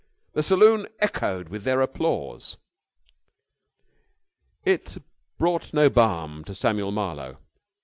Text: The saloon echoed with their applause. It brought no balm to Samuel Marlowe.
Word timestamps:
The 0.33 0.41
saloon 0.41 0.87
echoed 0.99 1.49
with 1.49 1.63
their 1.63 1.79
applause. 1.79 2.57
It 4.65 4.97
brought 5.37 5.75
no 5.75 5.91
balm 5.91 6.43
to 6.45 6.55
Samuel 6.55 6.91
Marlowe. 6.91 7.37